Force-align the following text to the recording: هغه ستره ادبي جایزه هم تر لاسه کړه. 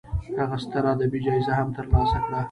هغه 0.39 0.57
ستره 0.65 0.89
ادبي 0.95 1.19
جایزه 1.25 1.53
هم 1.59 1.69
تر 1.75 1.85
لاسه 1.93 2.17
کړه. 2.23 2.39